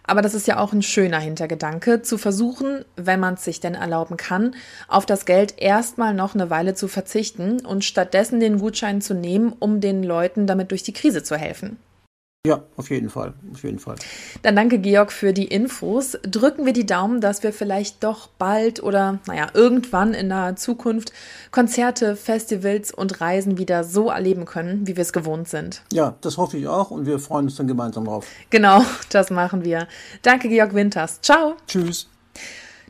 Aber 0.06 0.22
das 0.22 0.34
ist 0.34 0.48
ja 0.48 0.60
auch 0.60 0.74
ein 0.74 0.82
schöner 0.82 1.20
Hintergedanke, 1.20 2.02
zu 2.02 2.18
versuchen, 2.18 2.84
wenn 2.96 3.20
man 3.20 3.36
es 3.36 3.46
sich 3.46 3.60
denn 3.60 3.76
erlauben 3.76 4.18
kann, 4.18 4.56
auf 4.88 5.06
das 5.06 5.26
Geld 5.26 5.56
erstmal 5.62 6.14
noch 6.14 6.36
eine 6.36 6.50
Weile 6.50 6.74
zu 6.76 6.88
verzichten 6.88 7.66
und 7.66 7.86
stattdessen 7.86 8.40
den 8.40 8.60
Gutschein 8.60 9.02
zu 9.02 9.14
nehmen, 9.14 9.54
um 9.58 9.80
den 9.80 10.04
Leuten 10.04 10.46
damit 10.46 10.72
durch 10.72 10.84
die 10.84 10.94
Krise 10.94 11.24
zu 11.24 11.38
helfen. 11.38 11.78
Ja, 12.46 12.62
auf 12.76 12.90
jeden 12.90 13.10
Fall, 13.10 13.36
auf 13.54 13.64
jeden 13.64 13.80
Fall. 13.80 13.96
Dann 14.42 14.58
danke 14.58 14.78
Georg 14.78 15.14
für 15.14 15.32
die 15.32 15.46
Infos. 15.46 16.18
Drücken 16.24 16.66
wir 16.66 16.74
die 16.74 16.86
Daumen, 16.86 17.22
dass 17.22 17.42
wir 17.42 17.54
vielleicht 17.54 18.04
doch 18.04 18.28
bald 18.28 18.84
oder 18.84 19.20
naja, 19.28 19.48
irgendwann 19.54 20.14
in 20.14 20.28
naher 20.28 20.58
Zukunft 20.58 21.14
Konzerte, 21.52 22.18
Festivals 22.18 22.94
und 22.94 23.22
Reisen 23.22 23.58
wieder 23.58 23.86
so 23.86 24.10
erleben 24.10 24.44
können, 24.44 24.86
wie 24.86 24.98
wir 24.98 25.04
es 25.04 25.14
gewohnt 25.14 25.48
sind. 25.48 25.84
Ja, 25.94 26.18
das 26.20 26.36
hoffe 26.36 26.58
ich 26.58 26.68
auch 26.68 26.92
und 26.92 27.06
wir 27.06 27.18
freuen 27.18 27.46
uns 27.46 27.56
dann 27.56 27.68
gemeinsam 27.68 28.04
drauf. 28.04 28.28
Genau, 28.50 28.84
das 29.10 29.30
machen 29.30 29.64
wir. 29.64 29.88
Danke 30.22 30.50
Georg 30.50 30.74
Winters. 30.74 31.22
Ciao. 31.22 31.56
Tschüss. 31.66 32.10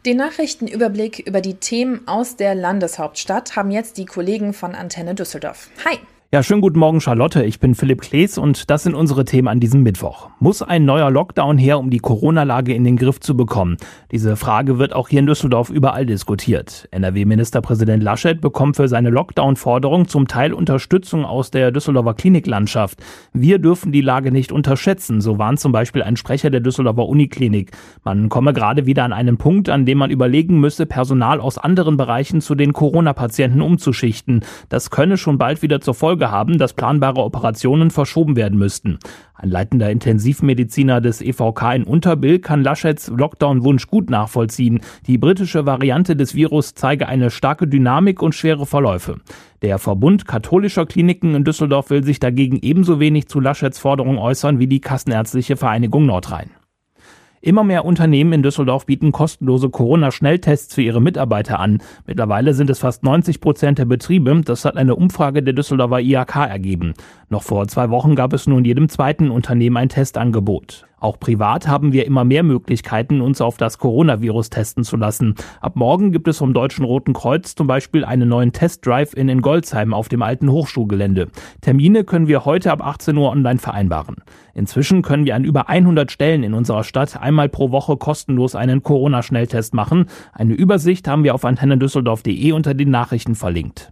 Den 0.04 0.18
Nachrichtenüberblick 0.18 1.20
über 1.20 1.42
die 1.42 1.54
Themen 1.54 2.08
aus 2.08 2.38
der 2.38 2.56
Landeshauptstadt 2.56 3.56
haben 3.56 3.70
jetzt 3.70 4.00
die 4.00 4.06
Kollegen 4.06 4.54
von 4.54 4.74
Antenne 4.74 5.14
Düsseldorf. 5.14 5.70
Hi. 5.86 6.00
Ja, 6.34 6.42
schönen 6.42 6.62
guten 6.62 6.80
Morgen, 6.80 7.00
Charlotte. 7.00 7.44
Ich 7.44 7.60
bin 7.60 7.76
Philipp 7.76 8.02
Klees 8.02 8.40
und 8.40 8.72
das 8.72 8.82
sind 8.82 8.96
unsere 8.96 9.24
Themen 9.24 9.48
an 9.48 9.60
diesem 9.60 9.84
Mittwoch. 9.84 10.30
Muss 10.40 10.64
ein 10.64 10.84
neuer 10.84 11.12
Lockdown 11.12 11.60
her, 11.60 11.78
um 11.78 11.92
die 11.92 12.00
Corona-Lage 12.00 12.74
in 12.74 12.84
den 12.84 12.98
Griff 12.98 13.20
zu 13.20 13.38
bekommen? 13.38 13.78
Diese 14.12 14.36
Frage 14.36 14.80
wird 14.80 14.94
auch 14.94 15.10
hier 15.10 15.20
in 15.20 15.28
Düsseldorf 15.28 15.70
überall 15.70 16.08
diskutiert. 16.08 16.88
NRW-Ministerpräsident 16.90 18.02
Laschet 18.02 18.42
bekommt 18.42 18.78
für 18.78 18.88
seine 18.88 19.12
Lockdown-Forderung 19.12 20.08
zum 20.08 20.28
Teil 20.28 20.54
Unterstützung 20.54 21.24
aus 21.24 21.52
der 21.52 21.70
Düsseldorfer 21.70 22.16
Kliniklandschaft. 22.16 22.98
Wir 23.34 23.60
dürfen 23.60 23.92
die 23.92 24.02
Lage 24.02 24.32
nicht 24.32 24.52
unterschätzen, 24.52 25.22
so 25.22 25.38
warnt 25.38 25.60
zum 25.60 25.72
Beispiel 25.72 26.02
ein 26.02 26.18
Sprecher 26.18 26.50
der 26.50 26.62
Düsseldorfer 26.62 27.06
Uniklinik. 27.06 27.74
Man 28.04 28.30
komme 28.30 28.54
gerade 28.54 28.88
wieder 28.88 29.04
an 29.04 29.14
einen 29.14 29.38
Punkt, 29.38 29.70
an 29.70 29.86
dem 29.86 30.00
man 30.00 30.10
überlegen 30.10 30.60
müsse, 30.60 30.88
Personal 30.88 31.40
aus 31.40 31.60
anderen 31.60 31.96
Bereichen 31.96 32.42
zu 32.42 32.56
den 32.56 32.74
Corona-Patienten 32.74 33.62
umzuschichten. 33.62 34.44
Das 34.70 34.90
könne 34.90 35.18
schon 35.18 35.38
bald 35.38 35.62
wieder 35.62 35.80
zur 35.80 35.94
Folge 35.94 36.23
Folge 36.24 36.32
haben, 36.32 36.58
dass 36.58 36.74
planbare 36.74 37.22
Operationen 37.22 37.92
verschoben 37.92 38.36
werden 38.36 38.58
müssten. 38.58 38.98
Ein 39.36 39.50
leitender 39.50 39.92
Intensivmediziner 39.92 41.02
des 41.02 41.22
EVK 41.22 41.76
in 41.76 41.84
Unterbill 41.84 42.40
kann 42.40 42.64
Laschets 42.64 43.10
Lockdown-Wunsch 43.10 43.88
gut 43.88 44.10
nachvollziehen. 44.10 44.80
Die 45.06 45.18
britische 45.18 45.66
Variante 45.66 46.16
des 46.16 46.34
Virus 46.34 46.76
zeige 46.76 47.08
eine 47.08 47.30
starke 47.30 47.68
Dynamik 47.68 48.22
und 48.22 48.36
schwere 48.36 48.66
Verläufe. 48.66 49.18
Der 49.62 49.80
Verbund 49.80 50.26
katholischer 50.26 50.86
Kliniken 50.86 51.36
in 51.36 51.44
Düsseldorf 51.44 51.90
will 51.90 52.04
sich 52.04 52.20
dagegen 52.20 52.60
ebenso 52.62 53.00
wenig 53.00 53.28
zu 53.28 53.42
Laschets 53.42 53.80
Forderung 53.80 54.18
äußern 54.18 54.60
wie 54.60 54.68
die 54.68 54.82
Kassenärztliche 54.82 55.58
Vereinigung 55.58 56.06
Nordrhein. 56.06 56.52
Immer 57.44 57.66
mehr 57.66 57.84
Unternehmen 57.84 58.32
in 58.32 58.42
Düsseldorf 58.42 58.86
bieten 58.86 59.12
kostenlose 59.12 59.70
Corona-Schnelltests 59.70 60.76
für 60.76 60.82
ihre 60.82 61.02
Mitarbeiter 61.02 61.60
an. 61.60 61.80
Mittlerweile 62.08 62.54
sind 62.54 62.70
es 62.70 62.80
fast 62.80 63.04
90 63.04 63.42
Prozent 63.42 63.80
der 63.80 63.86
Betriebe. 63.86 64.42
Das 64.46 64.64
hat 64.64 64.78
eine 64.78 64.96
Umfrage 64.96 65.44
der 65.44 65.54
Düsseldorfer 65.54 66.00
IHK 66.00 66.38
ergeben. 66.38 66.94
Noch 67.28 67.44
vor 67.44 67.68
zwei 67.68 67.90
Wochen 67.90 68.16
gab 68.16 68.32
es 68.32 68.48
nun 68.48 68.64
jedem 68.64 68.88
zweiten 68.88 69.30
Unternehmen 69.30 69.76
ein 69.76 69.90
Testangebot. 69.90 70.86
Auch 71.04 71.20
privat 71.20 71.68
haben 71.68 71.92
wir 71.92 72.06
immer 72.06 72.24
mehr 72.24 72.44
Möglichkeiten, 72.44 73.20
uns 73.20 73.42
auf 73.42 73.58
das 73.58 73.78
Coronavirus 73.78 74.50
testen 74.50 74.86
zu 74.86 74.96
lassen. 74.96 75.36
Ab 75.60 75.76
morgen 75.76 76.14
gibt 76.14 76.30
es 76.30 76.38
vom 76.38 76.54
Deutschen 76.54 76.86
Roten 76.86 77.12
Kreuz 77.12 77.56
zum 77.56 77.68
Beispiel 77.68 78.06
einen 78.06 78.30
neuen 78.30 78.54
Test-Drive-In 78.54 79.28
in 79.28 79.42
Goldsheim 79.42 79.94
auf 79.94 80.08
dem 80.08 80.22
alten 80.22 80.50
Hochschulgelände. 80.50 81.28
Termine 81.60 82.06
können 82.06 82.28
wir 82.28 82.46
heute 82.46 82.72
ab 82.72 82.82
18 82.82 83.18
Uhr 83.18 83.30
online 83.30 83.60
vereinbaren. 83.60 84.16
Inzwischen 84.54 85.02
können 85.02 85.26
wir 85.26 85.36
an 85.36 85.44
über 85.44 85.68
100 85.68 86.10
Stellen 86.10 86.42
in 86.42 86.54
unserer 86.54 86.86
Stadt 86.86 87.22
einmal 87.22 87.50
pro 87.50 87.72
Woche 87.72 87.98
kostenlos 87.98 88.56
einen 88.56 88.82
Corona-Schnelltest 88.82 89.74
machen. 89.74 90.06
Eine 90.32 90.54
Übersicht 90.54 91.10
haben 91.10 91.26
wir 91.26 91.36
auf 91.36 91.44
antennendüsseldorf.de 91.44 92.54
unter 92.54 92.74
den 92.74 92.92
Nachrichten 92.92 93.36
verlinkt. 93.36 93.92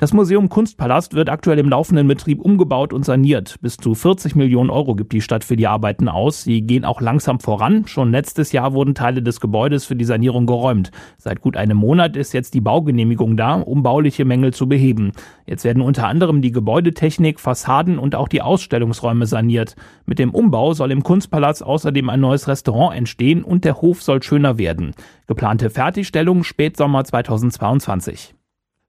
Das 0.00 0.14
Museum 0.14 0.48
Kunstpalast 0.48 1.12
wird 1.12 1.28
aktuell 1.28 1.58
im 1.58 1.68
laufenden 1.68 2.08
Betrieb 2.08 2.40
umgebaut 2.40 2.94
und 2.94 3.04
saniert. 3.04 3.56
Bis 3.60 3.76
zu 3.76 3.94
40 3.94 4.34
Millionen 4.34 4.70
Euro 4.70 4.94
gibt 4.94 5.12
die 5.12 5.20
Stadt 5.20 5.44
für 5.44 5.56
die 5.56 5.66
Arbeiten 5.66 6.08
aus. 6.08 6.42
Sie 6.42 6.62
gehen 6.62 6.86
auch 6.86 7.02
langsam 7.02 7.38
voran. 7.38 7.86
Schon 7.86 8.10
letztes 8.10 8.52
Jahr 8.52 8.72
wurden 8.72 8.94
Teile 8.94 9.22
des 9.22 9.42
Gebäudes 9.42 9.84
für 9.84 9.96
die 9.96 10.06
Sanierung 10.06 10.46
geräumt. 10.46 10.90
Seit 11.18 11.42
gut 11.42 11.54
einem 11.54 11.76
Monat 11.76 12.16
ist 12.16 12.32
jetzt 12.32 12.54
die 12.54 12.62
Baugenehmigung 12.62 13.36
da, 13.36 13.56
um 13.56 13.82
bauliche 13.82 14.24
Mängel 14.24 14.54
zu 14.54 14.66
beheben. 14.66 15.12
Jetzt 15.44 15.64
werden 15.64 15.82
unter 15.82 16.08
anderem 16.08 16.40
die 16.40 16.50
Gebäudetechnik, 16.50 17.38
Fassaden 17.38 17.98
und 17.98 18.14
auch 18.14 18.28
die 18.28 18.40
Ausstellungsräume 18.40 19.26
saniert. 19.26 19.76
Mit 20.06 20.18
dem 20.18 20.30
Umbau 20.30 20.72
soll 20.72 20.92
im 20.92 21.02
Kunstpalast 21.02 21.62
außerdem 21.62 22.08
ein 22.08 22.20
neues 22.20 22.48
Restaurant 22.48 22.96
entstehen 22.96 23.44
und 23.44 23.66
der 23.66 23.82
Hof 23.82 24.00
soll 24.00 24.22
schöner 24.22 24.56
werden. 24.56 24.92
Geplante 25.26 25.68
Fertigstellung 25.68 26.42
Spätsommer 26.42 27.04
2022. 27.04 28.34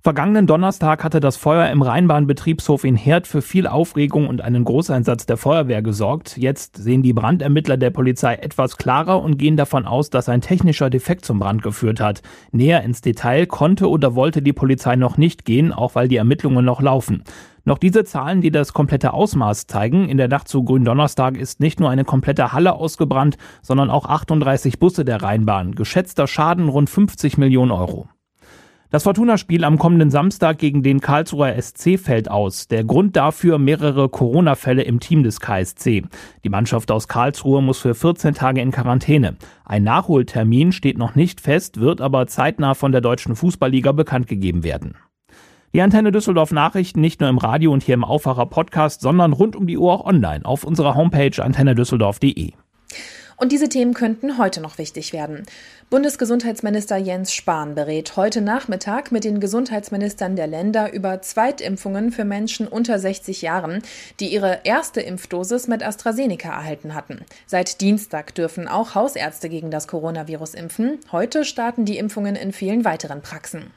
Vergangenen 0.04 0.48
Donnerstag 0.48 1.04
hatte 1.04 1.20
das 1.20 1.38
Feuer 1.38 1.70
im 1.70 1.84
Rheinbahnbetriebshof 1.84 2.86
in 2.86 2.96
Herd 2.96 3.28
für 3.28 3.44
viel 3.44 3.68
Aufregung 3.68 4.28
und 4.28 4.42
einen 4.42 4.64
Großeinsatz 4.64 5.28
der 5.28 5.38
Feuerwehr 5.38 5.84
gesorgt. 5.84 6.38
Jetzt 6.38 6.78
sehen 6.78 7.04
die 7.04 7.14
Brandermittler 7.14 7.78
der 7.78 7.92
Polizei 7.92 8.34
etwas 8.34 8.78
klarer 8.78 9.22
und 9.22 9.38
gehen 9.38 9.58
davon 9.58 9.86
aus, 9.86 10.10
dass 10.10 10.28
ein 10.28 10.42
technischer 10.42 10.90
Defekt 10.90 11.24
zum 11.24 11.38
Brand 11.38 11.62
geführt 11.62 12.00
hat. 12.00 12.24
Näher 12.52 12.82
ins 12.82 13.02
Detail 13.02 13.46
konnte 13.46 13.88
oder 13.88 14.16
wollte 14.16 14.42
die 14.42 14.54
Polizei 14.54 14.96
noch 14.96 15.18
nicht 15.18 15.46
gehen, 15.46 15.72
auch 15.72 15.94
weil 15.94 16.08
die 16.08 16.16
Ermittlungen 16.16 16.66
noch 16.66 16.82
laufen. 16.82 17.24
Noch 17.64 17.78
diese 17.78 18.04
Zahlen, 18.04 18.42
die 18.42 18.50
das 18.50 18.74
komplette 18.74 19.14
Ausmaß 19.14 19.68
zeigen. 19.68 20.10
In 20.10 20.18
der 20.18 20.30
Nacht 20.30 20.48
zu 20.48 20.64
Gründonnerstag 20.64 21.38
ist 21.38 21.60
nicht 21.60 21.80
nur 21.80 21.92
eine 21.92 22.06
komplette 22.06 22.54
Halle 22.54 22.74
ausgebrannt, 22.74 23.38
sondern 23.62 23.92
auch 23.92 24.08
38 24.08 24.80
Busse 24.80 25.06
der 25.06 25.22
Rheinbahn. 25.22 25.76
Geschätzter 25.76 26.26
Schaden 26.26 26.70
rund 26.70 26.90
50 26.90 27.38
Millionen 27.38 27.70
Euro. 27.70 28.10
Das 28.92 29.04
Fortuna-Spiel 29.04 29.64
am 29.64 29.80
kommenden 29.80 30.10
Samstag 30.10 30.58
gegen 30.58 30.84
den 30.84 31.00
Karlsruher 31.00 31.56
SC 31.62 31.98
fällt 31.98 32.30
aus. 32.30 32.68
Der 32.68 32.84
Grund 32.84 33.16
dafür 33.16 33.58
mehrere 33.58 34.10
Corona-Fälle 34.10 34.82
im 34.82 35.00
Team 35.00 35.24
des 35.24 35.40
KSC. 35.40 36.04
Die 36.44 36.50
Mannschaft 36.50 36.92
aus 36.92 37.08
Karlsruhe 37.08 37.62
muss 37.62 37.80
für 37.80 37.96
14 37.96 38.34
Tage 38.34 38.60
in 38.60 38.72
Quarantäne. 38.72 39.38
Ein 39.64 39.84
Nachholtermin 39.84 40.74
steht 40.74 40.98
noch 40.98 41.16
nicht 41.16 41.40
fest, 41.40 41.80
wird 41.80 42.02
aber 42.02 42.28
zeitnah 42.28 42.74
von 42.74 42.92
der 42.92 43.00
Deutschen 43.00 43.38
Fußballliga 43.38 43.94
bekannt 43.94 44.28
gegeben 44.28 44.66
werden. 44.66 44.96
Die 45.74 45.82
Antenne 45.82 46.12
Düsseldorf 46.12 46.52
Nachrichten 46.52 47.00
nicht 47.00 47.22
nur 47.22 47.30
im 47.30 47.38
Radio 47.38 47.72
und 47.72 47.84
hier 47.84 47.94
im 47.94 48.04
Aufwacher 48.04 48.46
Podcast, 48.46 49.00
sondern 49.00 49.32
rund 49.32 49.56
um 49.56 49.68
die 49.68 49.78
Uhr 49.78 49.94
auch 49.94 50.06
online 50.06 50.44
auf 50.44 50.66
unserer 50.66 50.96
Homepage 50.96 51.42
antennedüsseldorf.de. 51.42 52.52
Und 53.42 53.52
diese 53.52 53.70
Themen 53.70 53.96
könnten 53.96 54.38
heute 54.38 54.62
noch 54.62 54.78
wichtig 54.78 55.14
werden. 55.14 55.48
Bundesgesundheitsminister 55.90 56.98
Jens 56.98 57.34
Spahn 57.34 57.74
berät 57.74 58.16
heute 58.16 58.40
Nachmittag 58.40 59.12
mit 59.12 59.24
den 59.24 59.40
Gesundheitsministern 59.40 60.36
der 60.36 60.46
Länder 60.46 60.94
über 60.94 61.24
Zweitimpfungen 61.24 62.12
für 62.12 62.24
Menschen 62.24 62.68
unter 62.68 63.00
60 63.00 63.42
Jahren, 63.42 63.82
die 64.20 64.28
ihre 64.28 64.60
erste 64.64 65.02
Impfdosis 65.02 65.68
mit 65.68 65.82
AstraZeneca 65.82 66.50
erhalten 66.50 66.94
hatten. 66.94 67.26
Seit 67.48 67.82
Dienstag 67.82 68.36
dürfen 68.36 68.68
auch 68.68 68.94
Hausärzte 68.94 69.50
gegen 69.50 69.72
das 69.72 69.88
Coronavirus 69.88 70.54
impfen. 70.54 71.00
Heute 71.12 71.44
starten 71.44 71.84
die 71.84 71.98
Impfungen 71.98 72.36
in 72.36 72.54
vielen 72.54 72.86
weiteren 72.86 73.24
Praxen. 73.24 73.72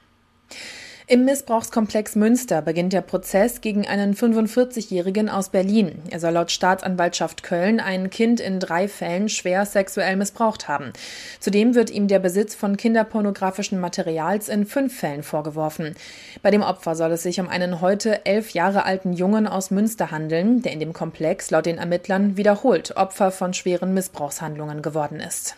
Im 1.06 1.26
Missbrauchskomplex 1.26 2.16
Münster 2.16 2.62
beginnt 2.62 2.94
der 2.94 3.02
Prozess 3.02 3.60
gegen 3.60 3.86
einen 3.86 4.14
45-Jährigen 4.14 5.28
aus 5.28 5.50
Berlin. 5.50 6.00
Er 6.08 6.18
soll 6.18 6.32
laut 6.32 6.50
Staatsanwaltschaft 6.50 7.42
Köln 7.42 7.78
ein 7.78 8.08
Kind 8.08 8.40
in 8.40 8.58
drei 8.58 8.88
Fällen 8.88 9.28
schwer 9.28 9.66
sexuell 9.66 10.16
missbraucht 10.16 10.66
haben. 10.66 10.94
Zudem 11.40 11.74
wird 11.74 11.90
ihm 11.90 12.08
der 12.08 12.20
Besitz 12.20 12.54
von 12.54 12.78
kinderpornografischen 12.78 13.78
Materials 13.80 14.48
in 14.48 14.64
fünf 14.64 14.98
Fällen 14.98 15.22
vorgeworfen. 15.22 15.94
Bei 16.40 16.50
dem 16.50 16.62
Opfer 16.62 16.96
soll 16.96 17.12
es 17.12 17.22
sich 17.22 17.38
um 17.38 17.50
einen 17.50 17.82
heute 17.82 18.24
elf 18.24 18.50
Jahre 18.54 18.86
alten 18.86 19.12
Jungen 19.12 19.46
aus 19.46 19.70
Münster 19.70 20.10
handeln, 20.10 20.62
der 20.62 20.72
in 20.72 20.80
dem 20.80 20.94
Komplex 20.94 21.50
laut 21.50 21.66
den 21.66 21.76
Ermittlern 21.76 22.38
wiederholt 22.38 22.96
Opfer 22.96 23.30
von 23.30 23.52
schweren 23.52 23.92
Missbrauchshandlungen 23.92 24.80
geworden 24.80 25.20
ist. 25.20 25.54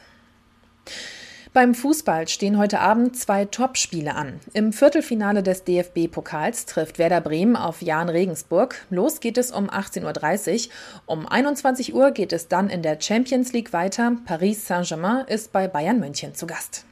Beim 1.56 1.74
Fußball 1.74 2.28
stehen 2.28 2.58
heute 2.58 2.80
Abend 2.80 3.16
zwei 3.16 3.46
Topspiele 3.46 4.14
an. 4.14 4.40
Im 4.52 4.74
Viertelfinale 4.74 5.42
des 5.42 5.64
DFB-Pokals 5.64 6.66
trifft 6.66 6.98
Werder 6.98 7.22
Bremen 7.22 7.56
auf 7.56 7.80
Jan 7.80 8.10
Regensburg. 8.10 8.84
Los 8.90 9.20
geht 9.20 9.38
es 9.38 9.52
um 9.52 9.70
18.30 9.70 10.66
Uhr. 10.66 10.72
Um 11.06 11.26
21 11.26 11.94
Uhr 11.94 12.10
geht 12.10 12.34
es 12.34 12.48
dann 12.48 12.68
in 12.68 12.82
der 12.82 13.00
Champions 13.00 13.54
League 13.54 13.72
weiter. 13.72 14.18
Paris 14.26 14.66
Saint-Germain 14.66 15.26
ist 15.28 15.50
bei 15.50 15.66
Bayern 15.66 15.98
München 15.98 16.34
zu 16.34 16.46
Gast. 16.46 16.84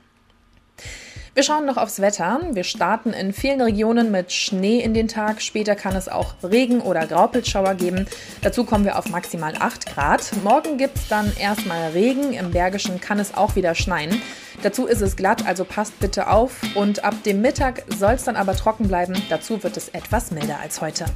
Wir 1.35 1.43
schauen 1.43 1.67
noch 1.67 1.79
aufs 1.79 2.00
Wetter. 2.00 2.43
Wir 2.53 2.62
starten 2.62 3.12
in 3.12 3.33
vielen 3.33 3.61
Regionen 3.61 4.12
mit 4.12 4.31
Schnee 4.31 4.79
in 4.79 4.95
den 4.95 5.09
Tag. 5.09 5.43
Später 5.43 5.75
kann 5.75 5.97
es 5.97 6.09
auch 6.09 6.35
Regen- 6.45 6.81
oder 6.81 7.09
Graupelschauer 7.09 7.75
geben. 7.75 8.07
Dazu 8.43 8.62
kommen 8.62 8.85
wir 8.85 8.97
auf 8.97 9.09
maximal 9.09 9.53
8 9.59 9.87
Grad. 9.87 10.31
Morgen 10.45 10.79
gibt 10.79 10.97
es 10.97 11.09
dann 11.09 11.33
erstmal 11.37 11.91
Regen. 11.91 12.35
Im 12.35 12.53
Bergischen 12.53 13.00
kann 13.00 13.19
es 13.19 13.35
auch 13.35 13.57
wieder 13.57 13.75
schneien. 13.75 14.23
Dazu 14.62 14.87
ist 14.87 15.00
es 15.00 15.17
glatt, 15.17 15.45
also 15.45 15.64
passt 15.64 15.99
bitte 15.99 16.29
auf. 16.29 16.53
Und 16.76 17.03
ab 17.03 17.21
dem 17.25 17.41
Mittag 17.41 17.83
soll 17.99 18.12
es 18.12 18.23
dann 18.23 18.37
aber 18.37 18.55
trocken 18.55 18.87
bleiben. 18.87 19.21
Dazu 19.29 19.61
wird 19.64 19.76
es 19.76 19.88
etwas 19.88 20.31
milder 20.31 20.61
als 20.61 20.81
heute. 20.81 21.07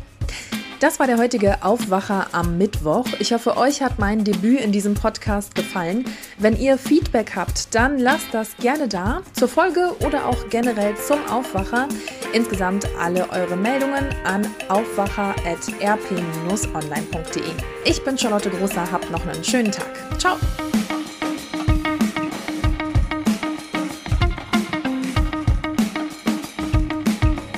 Das 0.81 0.99
war 1.01 1.09
der 1.09 1.19
heutige 1.19 1.65
Aufwacher 1.65 2.29
am 2.33 2.57
Mittwoch. 2.57 3.05
Ich 3.19 3.33
hoffe, 3.33 3.57
euch 3.57 3.83
hat 3.83 3.99
mein 3.99 4.23
Debüt 4.23 4.61
in 4.61 4.71
diesem 4.71 4.95
Podcast 4.95 5.57
gefallen. 5.57 6.05
Wenn 6.39 6.57
ihr 6.57 6.79
Feedback 6.79 7.35
habt, 7.35 7.75
dann 7.75 7.99
lasst 7.99 8.33
das 8.33 8.57
gerne 8.59 8.87
da. 8.87 9.23
Zur 9.33 9.49
Folge 9.49 9.97
oder 10.07 10.27
auch 10.27 10.49
generell 10.51 10.95
zum 10.97 11.19
Aufwacher. 11.29 11.89
Insgesamt 12.33 12.87
alle 13.01 13.29
eure 13.31 13.57
Meldungen 13.57 14.07
an 14.25 14.47
aufwacher.rp-online.de. 14.69 17.43
Ich 17.85 18.05
bin 18.05 18.17
Charlotte 18.17 18.51
Großer, 18.51 18.93
habt 18.93 19.11
noch 19.11 19.27
einen 19.27 19.43
schönen 19.43 19.73
Tag. 19.73 19.91
Ciao! 20.19 20.37